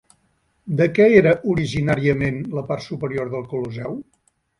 De 0.77 0.85
què 0.93 1.05
era 1.17 1.33
originàriament 1.55 2.39
la 2.61 2.65
part 2.71 2.87
superior 2.87 3.29
del 3.35 3.45
Colosseu? 3.53 3.95